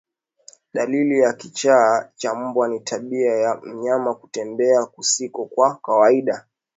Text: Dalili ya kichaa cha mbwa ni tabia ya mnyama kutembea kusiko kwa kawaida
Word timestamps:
Dalili 0.73 1.19
ya 1.19 1.33
kichaa 1.33 2.09
cha 2.15 2.35
mbwa 2.35 2.67
ni 2.67 2.79
tabia 2.79 3.35
ya 3.35 3.61
mnyama 3.63 4.15
kutembea 4.15 4.85
kusiko 4.85 5.45
kwa 5.45 5.75
kawaida 5.83 6.47